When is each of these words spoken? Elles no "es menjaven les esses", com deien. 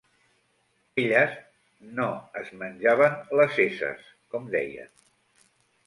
Elles 1.03 1.35
no 2.01 2.09
"es 2.43 2.51
menjaven 2.63 3.17
les 3.41 3.63
esses", 3.69 4.05
com 4.35 4.53
deien. 4.59 4.95